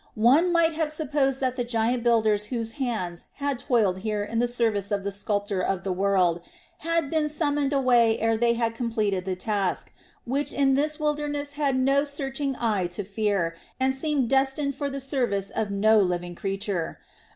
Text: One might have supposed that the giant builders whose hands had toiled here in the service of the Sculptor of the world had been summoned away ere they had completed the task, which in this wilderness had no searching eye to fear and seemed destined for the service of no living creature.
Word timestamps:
One 0.15 0.51
might 0.51 0.73
have 0.73 0.91
supposed 0.91 1.41
that 1.41 1.55
the 1.57 1.63
giant 1.63 2.01
builders 2.01 2.45
whose 2.45 2.71
hands 2.71 3.27
had 3.33 3.59
toiled 3.59 3.99
here 3.99 4.23
in 4.23 4.39
the 4.39 4.47
service 4.47 4.89
of 4.89 5.03
the 5.03 5.11
Sculptor 5.11 5.61
of 5.61 5.83
the 5.83 5.93
world 5.93 6.41
had 6.79 7.11
been 7.11 7.29
summoned 7.29 7.71
away 7.71 8.17
ere 8.17 8.35
they 8.35 8.53
had 8.53 8.73
completed 8.73 9.25
the 9.25 9.35
task, 9.35 9.93
which 10.25 10.53
in 10.53 10.73
this 10.73 10.99
wilderness 10.99 11.53
had 11.53 11.75
no 11.77 12.03
searching 12.03 12.55
eye 12.59 12.87
to 12.87 13.03
fear 13.03 13.55
and 13.79 13.93
seemed 13.93 14.27
destined 14.27 14.73
for 14.73 14.89
the 14.89 14.99
service 14.99 15.51
of 15.51 15.69
no 15.69 15.99
living 15.99 16.33
creature. 16.33 16.97